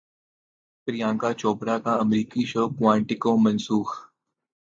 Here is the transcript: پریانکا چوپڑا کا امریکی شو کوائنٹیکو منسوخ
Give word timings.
پریانکا 0.83 1.29
چوپڑا 1.39 1.75
کا 1.83 1.93
امریکی 2.03 2.43
شو 2.51 2.63
کوائنٹیکو 2.77 3.31
منسوخ 3.43 3.89